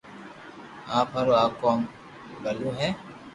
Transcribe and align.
آپ 0.97 1.07
ھارو 1.15 1.33
آ 1.43 1.45
ڪوم 1.61 1.79
ڀلو 2.43 2.69
ھي 2.79 2.89